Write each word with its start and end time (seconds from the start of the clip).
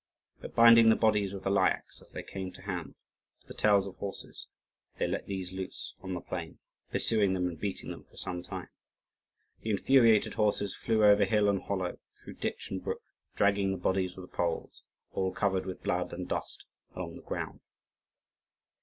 But 0.39 0.55
binding 0.55 0.89
the 0.89 0.95
bodies 0.95 1.31
of 1.31 1.43
the 1.43 1.51
Lyakhs, 1.51 2.01
as 2.01 2.11
they 2.11 2.23
came 2.23 2.51
to 2.53 2.63
hand, 2.63 2.95
to 3.41 3.45
the 3.47 3.53
tails 3.53 3.85
of 3.85 3.97
horses, 3.97 4.47
they 4.97 5.05
let 5.07 5.27
these 5.27 5.51
loose 5.51 5.93
on 6.01 6.15
the 6.15 6.21
plain, 6.21 6.57
pursuing 6.89 7.35
them 7.35 7.47
and 7.47 7.59
beating 7.59 7.91
them 7.91 8.05
for 8.05 8.17
some 8.17 8.41
time. 8.41 8.69
The 9.59 9.69
infuriated 9.69 10.33
horses 10.33 10.75
flew 10.75 11.03
over 11.03 11.23
hill 11.23 11.47
and 11.49 11.61
hollow, 11.61 11.99
through 12.23 12.37
ditch 12.37 12.71
and 12.71 12.83
brook, 12.83 13.03
dragging 13.35 13.69
the 13.69 13.77
bodies 13.77 14.17
of 14.17 14.23
the 14.23 14.35
Poles, 14.35 14.81
all 15.11 15.31
covered 15.31 15.67
with 15.67 15.83
blood 15.83 16.13
and 16.13 16.27
dust, 16.27 16.65
along 16.95 17.15
the 17.17 17.21
ground. 17.21 17.59